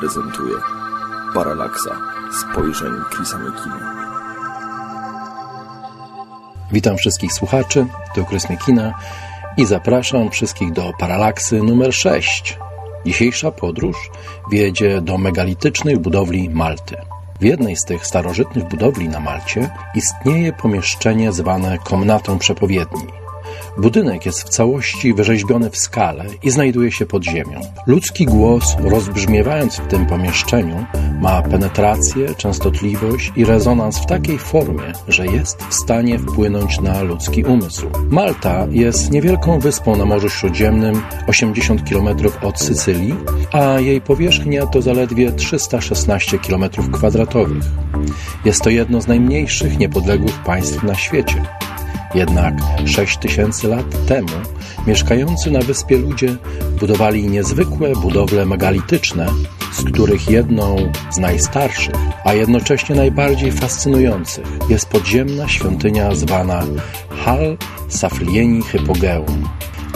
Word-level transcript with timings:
Prezentuje 0.00 0.54
Paralaksa 1.34 1.90
spojrzeń 2.40 2.92
Chrisa 3.10 3.38
Mekina. 3.38 3.94
Witam 6.72 6.96
wszystkich 6.96 7.32
słuchaczy, 7.32 7.86
to 8.14 8.24
Chris 8.24 8.50
Mekina 8.50 8.94
i 9.56 9.66
zapraszam 9.66 10.30
wszystkich 10.30 10.72
do 10.72 10.92
Paralaksy 10.98 11.62
numer 11.62 11.94
6. 11.94 12.58
Dzisiejsza 13.06 13.50
podróż 13.50 14.10
wiedzie 14.50 15.00
do 15.00 15.18
megalitycznych 15.18 15.98
budowli 15.98 16.50
Malty. 16.50 16.96
W 17.40 17.44
jednej 17.44 17.76
z 17.76 17.84
tych 17.84 18.06
starożytnych 18.06 18.68
budowli 18.68 19.08
na 19.08 19.20
Malcie 19.20 19.70
istnieje 19.94 20.52
pomieszczenie 20.52 21.32
zwane 21.32 21.78
komnatą 21.78 22.38
przepowiedni. 22.38 23.06
Budynek 23.78 24.26
jest 24.26 24.42
w 24.42 24.48
całości 24.48 25.14
wyrzeźbiony 25.14 25.70
w 25.70 25.76
skale 25.76 26.24
i 26.42 26.50
znajduje 26.50 26.92
się 26.92 27.06
pod 27.06 27.24
ziemią. 27.24 27.60
Ludzki 27.86 28.26
głos, 28.26 28.76
rozbrzmiewając 28.78 29.76
w 29.76 29.86
tym 29.86 30.06
pomieszczeniu, 30.06 30.86
ma 31.20 31.42
penetrację, 31.42 32.34
częstotliwość 32.34 33.32
i 33.36 33.44
rezonans 33.44 33.98
w 33.98 34.06
takiej 34.06 34.38
formie, 34.38 34.92
że 35.08 35.26
jest 35.26 35.62
w 35.62 35.74
stanie 35.74 36.18
wpłynąć 36.18 36.80
na 36.80 37.02
ludzki 37.02 37.44
umysł. 37.44 37.86
Malta 38.10 38.66
jest 38.70 39.10
niewielką 39.10 39.60
wyspą 39.60 39.96
na 39.96 40.04
Morzu 40.04 40.30
Śródziemnym, 40.30 41.02
80 41.26 41.90
km 41.90 42.08
od 42.42 42.60
Sycylii, 42.60 43.14
a 43.52 43.80
jej 43.80 44.00
powierzchnia 44.00 44.66
to 44.66 44.82
zaledwie 44.82 45.32
316 45.32 46.38
km2. 46.38 47.60
Jest 48.44 48.62
to 48.62 48.70
jedno 48.70 49.00
z 49.00 49.06
najmniejszych 49.06 49.78
niepodległych 49.78 50.38
państw 50.42 50.82
na 50.82 50.94
świecie. 50.94 51.42
Jednak 52.14 52.54
6 52.86 53.18
tysięcy 53.18 53.68
lat 53.68 54.06
temu 54.06 54.28
mieszkający 54.86 55.50
na 55.50 55.60
wyspie 55.60 55.98
ludzie 55.98 56.36
budowali 56.80 57.28
niezwykłe 57.28 57.92
budowle 57.92 58.46
megalityczne, 58.46 59.26
z 59.72 59.84
których 59.84 60.30
jedną 60.30 60.76
z 61.10 61.18
najstarszych, 61.18 61.94
a 62.24 62.32
jednocześnie 62.32 62.96
najbardziej 62.96 63.52
fascynujących 63.52 64.46
jest 64.68 64.88
podziemna 64.88 65.48
świątynia 65.48 66.14
zwana 66.14 66.62
Hal 67.24 67.56
Saflieni 67.88 68.62
Hypogeum. 68.62 69.48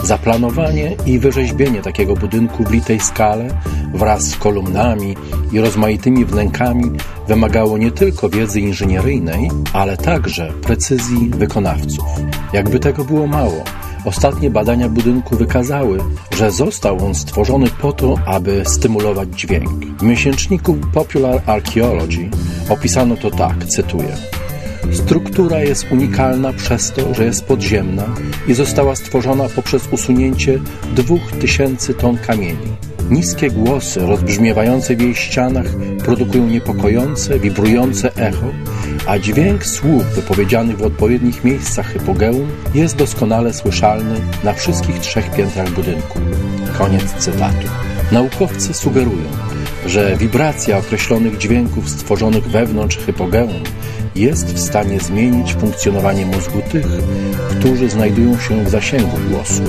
Zaplanowanie 0.03 0.95
i 1.05 1.19
wyrzeźbienie 1.19 1.81
takiego 1.81 2.15
budynku 2.15 2.63
w 2.63 2.71
litej 2.71 2.99
skale 2.99 3.47
wraz 3.93 4.21
z 4.21 4.35
kolumnami 4.35 5.15
i 5.51 5.59
rozmaitymi 5.59 6.25
wnękami 6.25 6.91
wymagało 7.27 7.77
nie 7.77 7.91
tylko 7.91 8.29
wiedzy 8.29 8.61
inżynieryjnej, 8.61 9.51
ale 9.73 9.97
także 9.97 10.53
precyzji 10.61 11.29
wykonawców. 11.29 12.05
Jakby 12.53 12.79
tego 12.79 13.03
było 13.03 13.27
mało, 13.27 13.63
ostatnie 14.05 14.49
badania 14.49 14.89
budynku 14.89 15.35
wykazały, 15.35 15.99
że 16.37 16.51
został 16.51 17.05
on 17.05 17.15
stworzony 17.15 17.67
po 17.81 17.93
to, 17.93 18.15
aby 18.25 18.63
stymulować 18.65 19.29
dźwięk. 19.29 19.85
W 19.99 20.03
miesięczniku 20.03 20.77
Popular 20.93 21.41
Archaeology 21.45 22.29
opisano 22.69 23.15
to 23.15 23.31
tak, 23.31 23.65
cytuję. 23.65 24.15
Struktura 24.91 25.59
jest 25.59 25.91
unikalna 25.91 26.53
przez 26.53 26.91
to, 26.91 27.13
że 27.13 27.25
jest 27.25 27.45
podziemna 27.45 28.15
i 28.47 28.53
została 28.53 28.95
stworzona 28.95 29.49
poprzez 29.49 29.87
usunięcie 29.91 30.59
2000 30.95 31.93
ton 31.93 32.17
kamieni. 32.17 32.75
Niskie 33.09 33.51
głosy 33.51 33.99
rozbrzmiewające 33.99 34.95
w 34.95 35.01
jej 35.01 35.15
ścianach 35.15 35.65
produkują 36.05 36.47
niepokojące, 36.47 37.39
wibrujące 37.39 38.15
echo, 38.15 38.47
a 39.07 39.19
dźwięk 39.19 39.65
słów 39.65 40.03
wypowiedzianych 40.15 40.77
w 40.77 40.83
odpowiednich 40.83 41.43
miejscach 41.43 41.93
hypogeum 41.93 42.47
jest 42.73 42.95
doskonale 42.95 43.53
słyszalny 43.53 44.21
na 44.43 44.53
wszystkich 44.53 44.99
trzech 44.99 45.31
piętrach 45.31 45.71
budynku. 45.71 46.19
Koniec 46.77 47.13
cytatu. 47.13 47.67
Naukowcy 48.11 48.73
sugerują, 48.73 49.27
że 49.85 50.17
wibracja 50.17 50.77
określonych 50.77 51.37
dźwięków 51.37 51.89
stworzonych 51.89 52.47
wewnątrz 52.47 52.97
hypogeum 52.97 53.63
jest 54.15 54.53
w 54.53 54.59
stanie 54.59 54.99
zmienić 54.99 55.53
funkcjonowanie 55.53 56.25
mózgu 56.25 56.61
tych, 56.71 56.87
którzy 57.49 57.89
znajdują 57.89 58.39
się 58.39 58.63
w 58.63 58.69
zasięgu 58.69 59.17
głosu. 59.29 59.63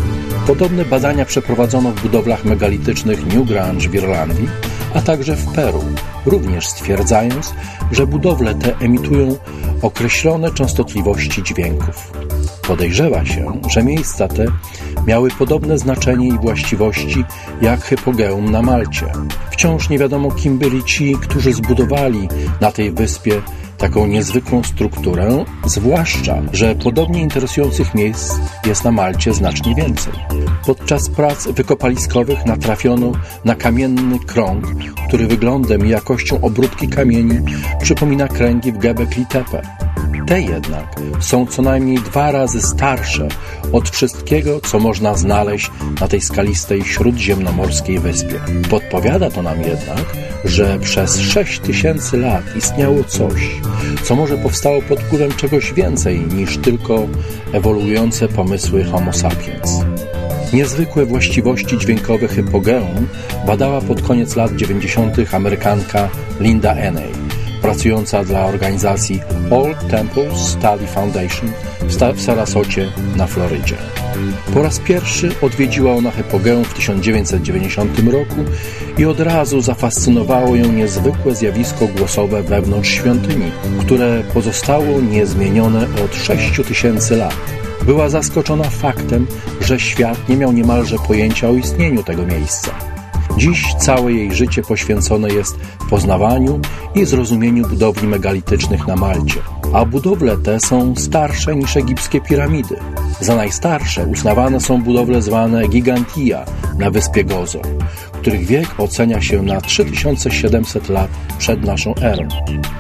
Podobne 0.47 0.85
badania 0.85 1.25
przeprowadzono 1.25 1.93
w 1.93 2.03
budowlach 2.03 2.45
megalitycznych 2.45 3.27
Newgrange 3.27 3.89
w 3.89 3.95
Irlandii, 3.95 4.49
a 4.95 5.01
także 5.01 5.37
w 5.37 5.53
Peru, 5.53 5.85
również 6.27 6.67
stwierdzając, 6.67 7.55
że 7.93 8.07
budowle 8.07 8.55
te 8.55 8.79
emitują 8.79 9.37
określone 9.83 10.51
częstotliwości 10.51 11.43
dźwięków. 11.43 12.13
Podejrzewa 12.69 13.25
się, 13.25 13.61
że 13.71 13.83
miejsca 13.83 14.29
te 14.29 14.45
miały 15.07 15.31
podobne 15.31 15.79
znaczenie 15.79 16.29
i 16.29 16.39
właściwości 16.39 17.25
jak 17.63 17.81
hypogeum 17.81 18.51
na 18.51 18.63
Malcie. 18.63 19.07
Wciąż 19.51 19.89
nie 19.89 19.99
wiadomo, 19.99 20.31
kim 20.31 20.59
byli 20.59 20.85
ci, 20.85 21.17
którzy 21.23 21.53
zbudowali 21.53 22.29
na 22.61 22.73
tej 22.73 22.93
wyspie 22.93 23.43
taką 23.79 24.07
niezwykłą 24.07 24.63
strukturę, 24.63 25.45
zwłaszcza, 25.67 26.43
że 26.53 26.75
podobnie 26.75 27.21
interesujących 27.21 27.95
miejsc 27.95 28.35
jest 28.67 28.85
na 28.85 28.91
Malcie 28.91 29.33
znacznie 29.33 29.75
więcej. 29.75 30.13
Podczas 30.67 31.09
prac 31.09 31.49
wykopaliskowych 31.49 32.47
natrafiono 32.47 33.13
na 33.45 33.55
kamienny 33.55 34.19
krąg, 34.19 34.65
który 35.09 35.27
wyglądem 35.27 35.87
i 35.87 35.89
jakością 35.89 36.41
obróbki 36.41 36.89
kamieni 36.89 37.41
przypomina 37.83 38.29
kręgi 38.29 38.73
w 38.73 38.79
Gebekli 38.79 39.27
Tepe. 39.27 39.86
Te 40.27 40.41
jednak 40.41 41.01
są 41.21 41.47
co 41.47 41.63
najmniej 41.63 41.99
dwa 41.99 42.33
razy 42.33 42.63
starsze 42.63 43.29
od 43.73 43.89
wszystkiego, 43.89 44.61
co 44.61 44.79
można 44.79 45.15
znaleźć 45.15 45.71
na 46.01 46.09
tej 46.09 46.21
skalistej 46.21 46.85
śródziemnomorskiej 46.85 47.99
wyspie. 47.99 48.41
Podpowiada 48.71 49.31
to 49.31 49.43
nam 49.43 49.61
jednak, 49.63 50.17
że 50.45 50.79
przez 50.79 51.21
6 51.21 51.59
tysięcy 51.61 52.17
lat 52.17 52.57
istniało 52.57 53.05
coś, 53.05 53.61
co 54.03 54.17
może 54.17 54.39
powstało 54.39 54.83
pod 54.83 55.01
wpływem 55.01 55.33
czegoś 55.33 55.73
więcej 55.73 56.21
niż 56.21 56.59
tylko 56.59 57.07
ewoluujące 57.53 58.29
pomysły 58.29 58.85
Homo 58.85 59.13
sapiens. 59.13 59.71
Niezwykłe 60.53 61.07
właściwości 61.07 61.79
dźwiękowe 61.79 62.29
hypogeum 62.29 63.09
badała 63.47 63.81
pod 63.81 64.03
koniec 64.03 64.37
lat 64.37 64.57
90. 64.57 65.35
Amerykanka 65.35 66.09
Linda 66.41 66.73
Eney 66.73 67.26
pracująca 67.63 68.25
dla 68.25 68.47
organizacji 68.47 69.21
All 69.51 69.89
Temples 69.91 70.39
Study 70.39 70.87
Foundation 70.87 71.53
w 72.15 72.21
Sarasocie 72.23 72.93
na 73.17 73.27
Florydzie. 73.27 73.77
Po 74.55 74.63
raz 74.63 74.79
pierwszy 74.79 75.33
odwiedziła 75.43 75.95
ona 75.95 76.11
Hypogeum 76.11 76.65
w 76.65 76.75
1990 76.75 77.99
roku 77.99 78.37
i 78.99 79.05
od 79.05 79.21
razu 79.21 79.61
zafascynowało 79.61 80.57
ją 80.57 80.73
niezwykłe 80.73 81.35
zjawisko 81.35 81.89
głosowe 81.99 82.43
wewnątrz 82.43 82.91
świątyni, 82.91 83.51
które 83.81 84.23
pozostało 84.35 85.01
niezmienione 85.01 85.87
od 86.05 86.15
6 86.15 86.61
tysięcy 86.69 87.17
lat. 87.17 87.37
Była 87.83 88.09
zaskoczona 88.09 88.65
faktem, 88.65 89.27
że 89.61 89.81
świat 89.81 90.29
nie 90.29 90.37
miał 90.37 90.53
niemalże 90.53 90.97
pojęcia 91.09 91.49
o 91.49 91.55
istnieniu 91.55 92.03
tego 92.03 92.27
miejsca. 92.27 92.96
Dziś 93.37 93.75
całe 93.75 94.13
jej 94.13 94.35
życie 94.35 94.63
poświęcone 94.63 95.29
jest 95.29 95.59
poznawaniu 95.91 96.61
i 96.95 97.05
zrozumieniu 97.05 97.69
budowli 97.69 98.09
megalitycznych 98.09 98.87
na 98.87 98.97
Malcie, 98.97 99.41
a 99.73 99.85
budowle 99.85 100.37
te 100.37 100.61
są 100.61 100.95
starsze 100.97 101.57
niż 101.57 101.77
egipskie 101.77 102.21
piramidy. 102.21 102.77
Za 103.21 103.37
najstarsze 103.37 104.07
uznawane 104.07 104.61
są 104.61 104.83
budowle 104.83 105.23
zwane 105.23 105.69
Gigantia 105.69 106.45
na 106.79 106.91
wyspie 106.91 107.25
Gozo, 107.25 107.61
których 108.13 108.47
wiek 108.47 108.81
ocenia 108.81 109.21
się 109.21 109.43
na 109.43 109.61
3700 109.61 110.89
lat 110.89 111.11
przed 111.39 111.65
naszą 111.65 111.95
erą. 112.01 112.29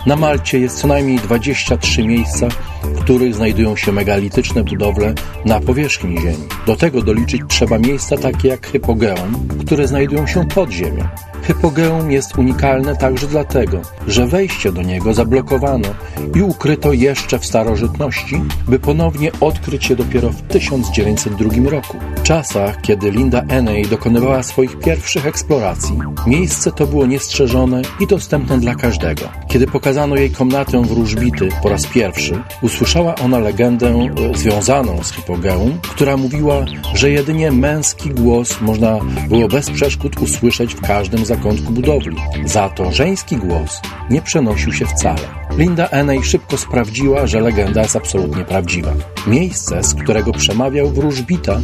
Na 0.06 0.16
Malcie 0.16 0.58
jest 0.58 0.78
co 0.78 0.88
najmniej 0.88 1.19
23 1.19 2.02
miejsca, 2.02 2.49
w 2.82 2.99
których 2.99 3.34
znajdują 3.34 3.76
się 3.76 3.93
megalityczne 3.93 4.64
budowle 4.64 5.14
na 5.44 5.60
powierzchni 5.60 6.20
Ziemi. 6.20 6.49
Do 6.66 6.76
tego 6.76 7.02
doliczyć 7.02 7.43
trzeba 7.49 7.78
miejsca 7.78 8.16
takie 8.16 8.49
jak 8.49 8.66
Hypogeum, 8.66 9.49
które 9.66 9.88
znajdują 9.88 10.26
się 10.26 10.49
pod 10.49 10.70
ziemią. 10.70 11.08
Hypogeum 11.43 12.10
jest 12.10 12.38
unikalne 12.38 12.96
także 12.96 13.26
dlatego, 13.26 13.81
że 14.06 14.26
wejście 14.26 14.72
do 14.72 14.82
niego 14.82 15.14
zablokowano 15.14 15.88
i 16.34 16.43
ukryto 16.43 16.93
jeszcze 16.93 17.38
w 17.38 17.46
starożytności, 17.46 18.43
by 18.69 18.78
ponownie 18.78 19.31
odkryć 19.40 19.90
je 19.90 19.96
dopiero 19.96 20.25
w 20.31 20.43
1902 20.43 21.70
roku. 21.70 21.99
W 22.17 22.23
czasach, 22.23 22.81
kiedy 22.81 23.11
Linda 23.11 23.43
Eney 23.49 23.87
dokonywała 23.87 24.43
swoich 24.43 24.78
pierwszych 24.78 25.26
eksploracji, 25.26 25.99
miejsce 26.26 26.73
to 26.73 26.87
było 26.87 27.06
niestrzeżone 27.06 27.82
i 28.00 28.06
dostępne 28.06 28.58
dla 28.58 28.75
każdego. 28.75 29.23
Kiedy 29.49 29.67
pokazano 29.67 30.17
jej 30.17 30.31
komnatę 30.31 30.82
wróżbity 30.82 31.49
po 31.62 31.69
raz 31.69 31.87
pierwszy, 31.87 32.43
usłyszała 32.62 33.14
ona 33.14 33.38
legendę 33.38 33.88
e, 33.88 34.38
związaną 34.38 35.02
z 35.02 35.11
Hypogeum, 35.11 35.78
która 35.82 36.17
mówiła, 36.17 36.64
że 36.94 37.11
jedynie 37.11 37.52
męski 37.52 38.11
głos 38.11 38.61
można 38.61 38.99
było 39.29 39.49
bez 39.49 39.70
przeszkód 39.70 40.20
usłyszeć 40.20 40.75
w 40.75 40.81
każdym 40.81 41.25
zakątku 41.25 41.72
budowli. 41.72 42.17
Za 42.44 42.69
to 42.69 42.93
żeński 42.93 43.37
głos 43.37 43.81
nie 44.11 44.22
przenosił 44.22 44.72
się 44.72 44.87
wcale. 44.87 45.45
Linda 45.56 45.88
Eney 45.88 46.23
szybko 46.23 46.56
sprawdziła, 46.56 47.26
że 47.26 47.41
legenda 47.41 47.82
jest 47.82 47.97
absolutnie 47.97 48.44
prawdziwa. 48.44 48.93
Miejsce, 49.26 49.82
z 49.82 49.94
którego 49.94 50.32
przemawiał 50.32 50.91
wróżbita, 50.91 51.61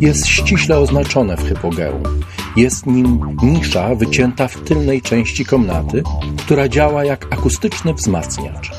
jest 0.00 0.26
ściśle 0.26 0.78
oznaczone 0.78 1.36
w 1.36 1.48
hypogeum. 1.48 2.02
Jest 2.56 2.86
nim 2.86 3.36
nisza 3.42 3.94
wycięta 3.94 4.48
w 4.48 4.60
tylnej 4.60 5.02
części 5.02 5.44
komnaty, 5.44 6.02
która 6.36 6.68
działa 6.68 7.04
jak 7.04 7.26
akustyczny 7.30 7.94
wzmacniacz. 7.94 8.70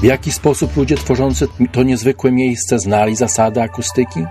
W 0.00 0.04
jaki 0.04 0.32
sposób 0.32 0.76
ludzie 0.76 0.96
tworzący 0.96 1.48
to 1.72 1.82
niezwykłe 1.82 2.32
miejsce 2.32 2.78
znali 2.78 3.16
zasady 3.16 3.62
akustyki? 3.62 4.24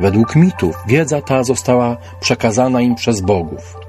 Według 0.00 0.36
mitów 0.36 0.76
wiedza 0.88 1.22
ta 1.22 1.44
została 1.44 1.96
przekazana 2.20 2.80
im 2.80 2.94
przez 2.94 3.20
bogów. 3.20 3.85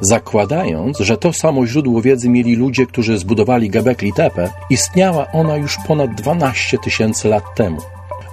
Zakładając, 0.00 0.98
że 0.98 1.16
to 1.16 1.32
samo 1.32 1.66
źródło 1.66 2.02
wiedzy 2.02 2.28
mieli 2.28 2.56
ludzie, 2.56 2.86
którzy 2.86 3.18
zbudowali 3.18 3.70
Gebekli 3.70 4.12
Tepe, 4.12 4.50
istniała 4.70 5.26
ona 5.32 5.56
już 5.56 5.76
ponad 5.86 6.14
12 6.14 6.78
tysięcy 6.78 7.28
lat 7.28 7.54
temu. 7.54 7.78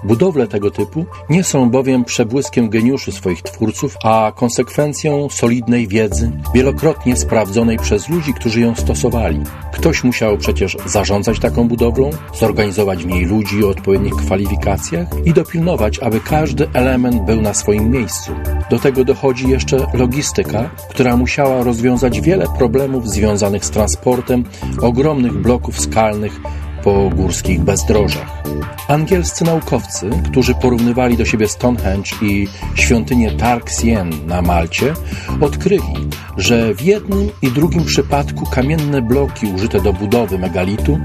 Budowle 0.03 0.47
tego 0.47 0.71
typu 0.71 1.05
nie 1.29 1.43
są 1.43 1.69
bowiem 1.69 2.05
przebłyskiem 2.05 2.69
geniuszu 2.69 3.11
swoich 3.11 3.41
twórców, 3.41 3.97
a 4.03 4.31
konsekwencją 4.35 5.29
solidnej 5.29 5.87
wiedzy, 5.87 6.31
wielokrotnie 6.53 7.15
sprawdzonej 7.15 7.77
przez 7.77 8.09
ludzi, 8.09 8.33
którzy 8.33 8.61
ją 8.61 8.75
stosowali. 8.75 9.43
Ktoś 9.73 10.03
musiał 10.03 10.37
przecież 10.37 10.77
zarządzać 10.85 11.39
taką 11.39 11.67
budowlą, 11.67 12.09
zorganizować 12.33 13.03
w 13.03 13.07
niej 13.07 13.25
ludzi 13.25 13.63
o 13.65 13.69
odpowiednich 13.69 14.15
kwalifikacjach 14.15 15.07
i 15.25 15.33
dopilnować, 15.33 15.99
aby 15.99 16.19
każdy 16.19 16.69
element 16.73 17.25
był 17.25 17.41
na 17.41 17.53
swoim 17.53 17.91
miejscu. 17.91 18.31
Do 18.69 18.79
tego 18.79 19.03
dochodzi 19.03 19.49
jeszcze 19.49 19.77
logistyka, 19.93 20.69
która 20.89 21.17
musiała 21.17 21.63
rozwiązać 21.63 22.21
wiele 22.21 22.45
problemów 22.57 23.09
związanych 23.09 23.65
z 23.65 23.69
transportem 23.69 24.43
ogromnych 24.81 25.33
bloków 25.33 25.81
skalnych 25.81 26.39
po 26.87 27.09
górskich 27.09 27.61
bezdrożach. 27.61 28.43
Angielscy 28.87 29.45
naukowcy, 29.45 30.09
którzy 30.25 30.55
porównywali 30.55 31.17
do 31.17 31.25
siebie 31.25 31.47
Stonehenge 31.47 32.09
i 32.21 32.47
świątynię 32.75 33.31
Tark 33.31 33.69
Sien 33.69 34.09
na 34.27 34.41
Malcie, 34.41 34.93
odkryli, 35.41 36.09
że 36.37 36.73
w 36.73 36.81
jednym 36.81 37.29
i 37.41 37.51
drugim 37.51 37.85
przypadku 37.85 38.45
kamienne 38.45 39.01
bloki 39.01 39.47
użyte 39.55 39.81
do 39.81 39.93
budowy 39.93 40.39
megalitu 40.39 40.99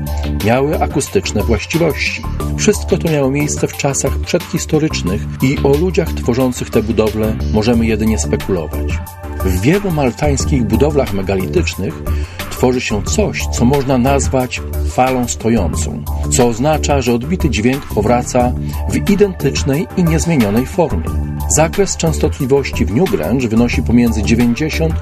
miały 0.44 0.82
akustyczne 0.82 1.42
właściwości. 1.42 2.22
Wszystko 2.56 2.98
to 2.98 3.10
miało 3.10 3.30
miejsce 3.30 3.68
w 3.68 3.76
czasach 3.76 4.18
przedhistorycznych 4.18 5.22
i 5.42 5.58
o 5.64 5.68
ludziach 5.68 6.12
tworzących 6.12 6.70
te 6.70 6.82
budowle 6.82 7.36
możemy 7.52 7.86
jedynie 7.86 8.18
spekulować. 8.18 8.98
W 9.44 9.60
wielu 9.60 9.90
maltańskich 9.90 10.64
budowlach 10.64 11.12
megalitycznych 11.12 12.02
tworzy 12.62 12.80
się 12.80 13.02
coś, 13.02 13.46
co 13.46 13.64
można 13.64 13.98
nazwać 13.98 14.60
falą 14.90 15.28
stojącą, 15.28 16.04
co 16.30 16.46
oznacza, 16.46 17.00
że 17.00 17.14
odbity 17.14 17.50
dźwięk 17.50 17.86
powraca 17.86 18.52
w 18.90 19.10
identycznej 19.10 19.86
i 19.96 20.04
niezmienionej 20.04 20.66
formie. 20.66 21.04
Zakres 21.48 21.96
częstotliwości 21.96 22.84
w 22.84 22.94
Newgrange 22.94 23.48
wynosi 23.48 23.82
pomiędzy 23.82 24.22
90 24.22 24.94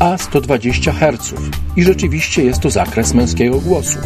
a 0.00 0.18
120 0.18 0.92
Hz 0.92 1.34
i 1.76 1.82
rzeczywiście 1.82 2.44
jest 2.44 2.60
to 2.60 2.70
zakres 2.70 3.14
męskiego 3.14 3.60
głosu. 3.60 3.98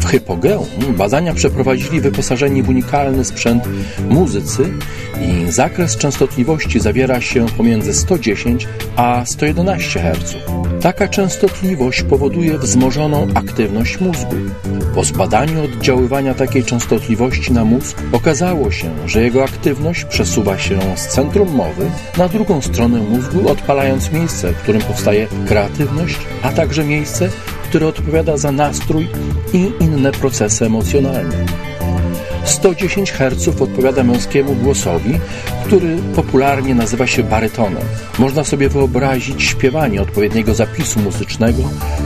W 0.00 0.04
Hypogeum 0.04 0.66
badania 0.96 1.34
przeprowadzili 1.34 2.00
wyposażeni 2.00 2.62
w 2.62 2.68
unikalny 2.68 3.24
sprzęt 3.24 3.64
muzycy 4.08 4.64
i 5.20 5.52
zakres 5.52 5.96
częstotliwości 5.96 6.80
zawiera 6.80 7.20
się 7.20 7.46
pomiędzy 7.56 7.94
110 7.94 8.68
a 8.96 9.22
111 9.24 10.00
Hz. 10.00 10.34
Taka 10.80 11.08
częstotliwość 11.08 12.02
powoduje 12.02 12.58
wzmożoną 12.58 13.26
aktywność 13.34 14.00
mózgu. 14.00 14.36
Po 14.94 15.04
zbadaniu 15.04 15.64
oddziaływania 15.64 16.34
takiej 16.34 16.64
częstotliwości 16.64 17.52
na 17.52 17.64
mózg 17.64 17.96
okazało 18.12 18.70
się, 18.70 18.90
że 19.06 19.22
jego 19.22 19.44
aktywność 19.44 20.04
przesuwa 20.04 20.58
się 20.58 20.78
z 20.96 21.06
centrum 21.08 21.54
mowy 21.54 21.90
na 22.18 22.28
drugą 22.28 22.60
stronę 22.60 23.00
mózgu, 23.00 23.48
odpalając 23.48 24.12
miejsce, 24.12 24.52
w 24.52 24.56
którym 24.56 24.82
powstaje 24.82 25.26
kreatywność, 25.46 26.18
a 26.42 26.52
także 26.52 26.84
miejsce, 26.84 27.28
które 27.76 27.88
odpowiada 27.88 28.36
za 28.36 28.52
nastrój 28.52 29.08
i 29.52 29.72
inne 29.80 30.12
procesy 30.12 30.66
emocjonalne. 30.66 31.46
110 32.44 33.12
Hz 33.12 33.48
odpowiada 33.60 34.02
męskiemu 34.02 34.54
głosowi, 34.54 35.20
który 35.66 35.96
popularnie 36.14 36.74
nazywa 36.74 37.06
się 37.06 37.22
barytonem. 37.22 37.82
Można 38.18 38.44
sobie 38.44 38.68
wyobrazić 38.68 39.42
śpiewanie 39.42 40.02
odpowiedniego 40.02 40.54
zapisu 40.54 41.00
muzycznego, 41.00 41.62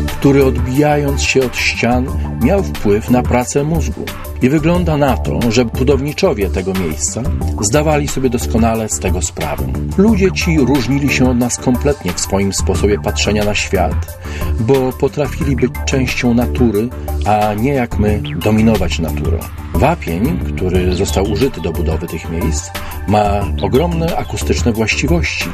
który 0.06 0.44
odbijając 0.44 1.22
się 1.22 1.46
od 1.46 1.56
ścian 1.56 2.06
miał 2.42 2.62
wpływ 2.62 3.10
na 3.10 3.22
pracę 3.22 3.64
mózgu. 3.64 4.04
I 4.42 4.48
wygląda 4.48 4.96
na 4.96 5.16
to, 5.16 5.52
że 5.52 5.64
budowniczowie 5.64 6.50
tego 6.50 6.72
miejsca 6.74 7.22
zdawali 7.60 8.08
sobie 8.08 8.30
doskonale 8.30 8.88
z 8.88 8.98
tego 8.98 9.22
sprawę. 9.22 9.66
Ludzie 9.98 10.32
ci 10.32 10.58
różnili 10.58 11.08
się 11.08 11.30
od 11.30 11.38
nas 11.38 11.56
kompletnie 11.56 12.12
w 12.12 12.20
swoim 12.20 12.52
sposobie 12.52 12.98
patrzenia 12.98 13.44
na 13.44 13.54
świat, 13.54 14.18
bo 14.60 14.92
potrafili 14.92 15.56
być 15.56 15.72
częścią 15.86 16.34
natury, 16.34 16.88
a 17.26 17.54
nie 17.54 17.72
jak 17.72 17.98
my 17.98 18.22
dominować 18.44 18.98
naturą. 18.98 19.38
Wapień, 19.74 20.38
który 20.56 20.94
został 20.94 21.30
użyty 21.30 21.60
do 21.60 21.72
budowy 21.72 22.06
tych 22.06 22.30
miejsc, 22.30 22.70
ma 23.08 23.46
ogromne 23.62 24.16
akustyczne 24.16 24.72
właściwości 24.72 25.48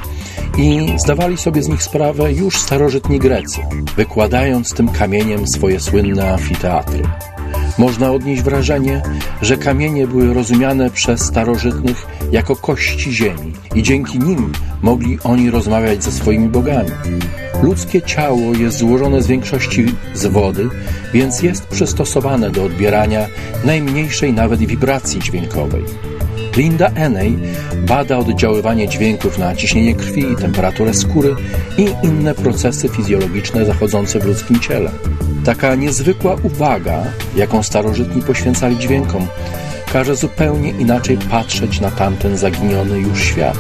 i 0.59 0.93
zdawali 0.97 1.37
sobie 1.37 1.63
z 1.63 1.69
nich 1.69 1.83
sprawę 1.83 2.33
już 2.33 2.61
starożytni 2.61 3.19
Grecy, 3.19 3.61
wykładając 3.97 4.75
tym 4.75 4.89
kamieniem 4.89 5.47
swoje 5.47 5.81
słynne 5.81 6.33
amfiteatry. 6.33 7.03
Można 7.79 8.13
odnieść 8.13 8.43
wrażenie, 8.43 9.03
że 9.43 9.57
kamienie 9.57 10.07
były 10.07 10.35
rozumiane 10.35 10.91
przez 10.91 11.21
starożytnych 11.21 12.07
jako 12.33 12.57
kości 12.57 13.13
ziemi 13.13 13.53
i 13.75 13.83
dzięki 13.83 14.19
nim 14.19 14.53
mogli 14.83 15.19
oni 15.25 15.51
rozmawiać 15.51 16.05
ze 16.05 16.13
swoimi 16.13 16.49
bogami. 16.49 16.91
Ludzkie 17.63 18.03
ciało 18.03 18.55
jest 18.55 18.79
złożone 18.79 19.23
z 19.23 19.27
większości 19.27 19.87
z 20.15 20.27
wody, 20.27 20.69
więc 21.13 21.43
jest 21.43 21.67
przystosowane 21.67 22.51
do 22.51 22.65
odbierania 22.65 23.27
najmniejszej 23.65 24.33
nawet 24.33 24.61
wibracji 24.61 25.21
dźwiękowej. 25.21 25.85
Linda 26.57 26.87
Eney 26.95 27.39
bada 27.87 28.19
oddziaływanie 28.19 28.89
dźwięków 28.89 29.39
na 29.39 29.57
ciśnienie 29.57 29.95
krwi 29.95 30.33
i 30.33 30.37
temperaturę 30.37 30.95
skóry 30.95 31.35
i 31.79 32.07
inne 32.07 32.35
procesy 32.35 32.89
fizjologiczne 32.89 33.65
zachodzące 33.65 34.21
w 34.21 34.27
ludzkim 34.27 34.61
ciele. 34.61 34.91
Taka 35.47 35.75
niezwykła 35.75 36.37
uwaga, 36.43 37.05
jaką 37.37 37.63
starożytni 37.63 38.23
poświęcali 38.23 38.79
dźwiękom, 38.79 39.27
każe 39.93 40.17
zupełnie 40.17 40.71
inaczej 40.71 41.19
patrzeć 41.31 41.81
na 41.81 41.91
tamten 41.91 42.37
zaginiony 42.37 42.99
już 42.99 43.25
świat, 43.25 43.59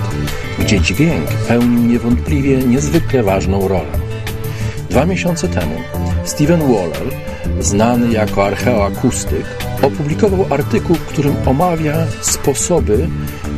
gdzie 0.59 0.81
dźwięk 0.81 1.29
pełnił 1.49 1.91
niewątpliwie 1.91 2.59
niezwykle 2.59 3.23
ważną 3.23 3.69
rolę. 3.69 3.99
Dwa 4.91 5.07
miesiące 5.07 5.49
temu 5.49 5.75
Steven 6.25 6.61
Waller, 6.61 7.13
znany 7.61 8.13
jako 8.13 8.47
archeoakustyk, 8.47 9.47
opublikował 9.83 10.47
artykuł, 10.51 10.97
w 10.97 11.07
którym 11.07 11.37
omawia 11.47 11.97
sposoby, 12.21 13.09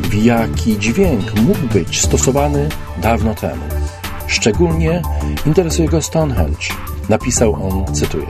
w 0.03 0.13
jaki 0.13 0.79
dźwięk 0.79 1.33
mógł 1.35 1.67
być 1.73 2.01
stosowany 2.01 2.69
dawno 3.01 3.35
temu. 3.35 3.63
Szczególnie 4.27 5.01
interesuje 5.45 5.87
go 5.87 6.01
Stonehenge. 6.01 6.67
Napisał 7.09 7.53
on, 7.53 7.95
cytuję: 7.95 8.27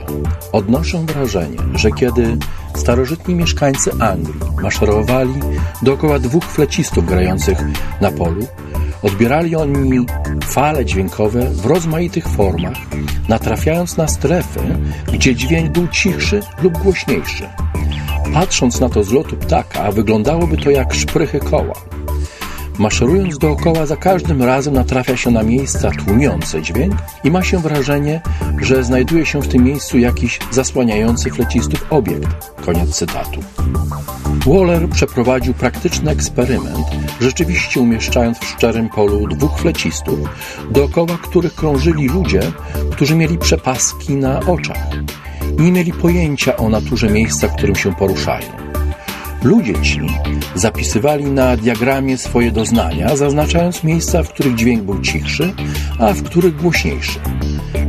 Odnoszę 0.52 0.98
wrażenie, 1.06 1.58
że 1.74 1.90
kiedy 1.90 2.36
starożytni 2.74 3.34
mieszkańcy 3.34 3.90
Anglii 4.00 4.40
maszerowali 4.62 5.34
dookoła 5.82 6.18
dwóch 6.18 6.44
flecistów 6.44 7.06
grających 7.06 7.58
na 8.00 8.10
polu, 8.10 8.46
odbierali 9.02 9.56
oni 9.56 10.06
fale 10.44 10.84
dźwiękowe 10.84 11.50
w 11.50 11.66
rozmaitych 11.66 12.28
formach, 12.28 12.76
natrafiając 13.28 13.96
na 13.96 14.08
strefy, 14.08 14.60
gdzie 15.12 15.34
dźwięk 15.34 15.72
był 15.72 15.88
cichszy 15.88 16.40
lub 16.62 16.78
głośniejszy. 16.78 17.48
Patrząc 18.34 18.80
na 18.80 18.88
to 18.88 19.04
z 19.04 19.12
lotu 19.12 19.36
ptaka, 19.36 19.92
wyglądałoby 19.92 20.56
to 20.56 20.70
jak 20.70 20.94
szprychy 20.94 21.40
koła. 21.40 21.74
Maszerując 22.78 23.38
dookoła, 23.38 23.86
za 23.86 23.96
każdym 23.96 24.42
razem 24.42 24.74
natrafia 24.74 25.16
się 25.16 25.30
na 25.30 25.42
miejsca 25.42 25.90
tłumiące 25.90 26.62
dźwięk 26.62 26.94
i 27.24 27.30
ma 27.30 27.42
się 27.42 27.58
wrażenie, 27.58 28.20
że 28.62 28.84
znajduje 28.84 29.26
się 29.26 29.42
w 29.42 29.48
tym 29.48 29.64
miejscu 29.64 29.98
jakiś 29.98 30.38
zasłaniający 30.50 31.30
flecistów 31.30 31.86
obiekt. 31.90 32.52
Koniec 32.64 32.90
cytatu. 32.96 33.40
Waller 34.46 34.88
przeprowadził 34.88 35.54
praktyczny 35.54 36.10
eksperyment, 36.10 36.86
rzeczywiście 37.20 37.80
umieszczając 37.80 38.38
w 38.38 38.44
szczerym 38.44 38.88
polu 38.88 39.26
dwóch 39.26 39.58
flecistów, 39.58 40.18
dookoła 40.70 41.18
których 41.22 41.54
krążyli 41.54 42.08
ludzie, 42.08 42.40
którzy 42.90 43.16
mieli 43.16 43.38
przepaski 43.38 44.14
na 44.14 44.40
oczach. 44.40 44.90
Nie 45.58 45.72
mieli 45.72 45.92
pojęcia 45.92 46.56
o 46.56 46.68
naturze 46.68 47.10
miejsca, 47.10 47.48
w 47.48 47.56
którym 47.56 47.76
się 47.76 47.94
poruszają. 47.94 48.69
Ludzie 49.42 49.74
ci 49.82 50.00
zapisywali 50.54 51.24
na 51.24 51.56
diagramie 51.56 52.18
swoje 52.18 52.52
doznania, 52.52 53.16
zaznaczając 53.16 53.84
miejsca, 53.84 54.22
w 54.22 54.28
których 54.28 54.54
dźwięk 54.54 54.82
był 54.82 55.00
cichszy, 55.00 55.52
a 55.98 56.12
w 56.12 56.22
których 56.22 56.56
głośniejszy. 56.56 57.20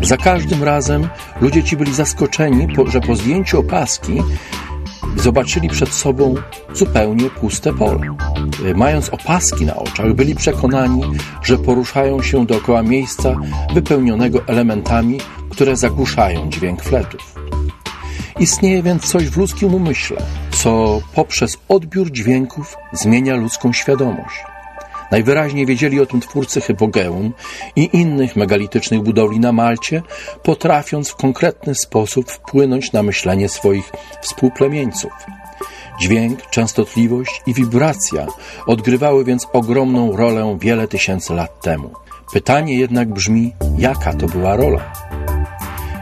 Za 0.01 0.17
każdym 0.17 0.63
razem 0.63 1.07
ludzie 1.41 1.63
ci 1.63 1.77
byli 1.77 1.93
zaskoczeni, 1.93 2.67
że 2.87 3.01
po 3.01 3.15
zdjęciu 3.15 3.59
opaski 3.59 4.13
zobaczyli 5.17 5.69
przed 5.69 5.89
sobą 5.89 6.35
zupełnie 6.73 7.29
puste 7.29 7.73
pole. 7.73 8.15
Mając 8.75 9.09
opaski 9.09 9.65
na 9.65 9.75
oczach, 9.75 10.13
byli 10.13 10.35
przekonani, 10.35 11.01
że 11.43 11.57
poruszają 11.57 12.21
się 12.21 12.45
dookoła 12.45 12.83
miejsca 12.83 13.35
wypełnionego 13.73 14.47
elementami, 14.47 15.17
które 15.49 15.75
zagłuszają 15.75 16.49
dźwięk 16.49 16.83
fletów. 16.83 17.40
Istnieje 18.39 18.83
więc 18.83 19.11
coś 19.11 19.29
w 19.29 19.37
ludzkim 19.37 19.73
umyśle, 19.73 20.17
co 20.51 21.01
poprzez 21.15 21.57
odbiór 21.69 22.11
dźwięków 22.11 22.75
zmienia 22.93 23.35
ludzką 23.35 23.73
świadomość. 23.73 24.43
Najwyraźniej 25.11 25.65
wiedzieli 25.65 25.99
o 25.99 26.05
tym 26.05 26.21
twórcy 26.21 26.61
Hypogeum 26.61 27.33
i 27.75 27.89
innych 27.93 28.35
megalitycznych 28.35 29.01
budowli 29.01 29.39
na 29.39 29.51
Malcie, 29.51 30.01
potrafiąc 30.43 31.09
w 31.09 31.15
konkretny 31.15 31.75
sposób 31.75 32.31
wpłynąć 32.31 32.91
na 32.91 33.03
myślenie 33.03 33.49
swoich 33.49 33.91
współplemieńców. 34.21 35.11
Dźwięk, 36.01 36.49
częstotliwość 36.49 37.41
i 37.47 37.53
wibracja 37.53 38.27
odgrywały 38.67 39.25
więc 39.25 39.47
ogromną 39.53 40.15
rolę 40.15 40.57
wiele 40.61 40.87
tysięcy 40.87 41.33
lat 41.33 41.61
temu. 41.61 41.91
Pytanie 42.33 42.75
jednak 42.75 43.09
brzmi, 43.09 43.53
jaka 43.77 44.13
to 44.13 44.27
była 44.27 44.55
rola? 44.55 44.93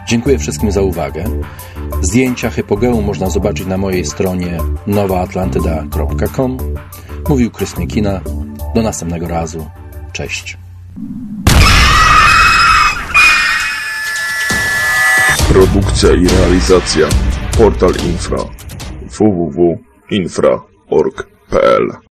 Dziękuję 0.07 0.39
wszystkim 0.39 0.71
za 0.71 0.81
uwagę. 0.81 1.23
Zdjęcia 2.01 2.49
Hypogeum 2.49 3.05
można 3.05 3.29
zobaczyć 3.29 3.67
na 3.67 3.77
mojej 3.77 4.05
stronie 4.05 4.57
nowaatlantyda.com. 4.87 6.57
Mówił 7.29 7.51
Krys 7.51 7.75
Kina. 7.89 8.21
Do 8.75 8.81
następnego 8.81 9.27
razu. 9.27 9.65
Cześć. 10.13 10.57
Produkcja 15.49 16.13
i 16.13 16.27
realizacja 16.27 17.07
Portal 17.57 17.93
Infra 18.05 18.37
www.infra.org.pl 19.19 22.08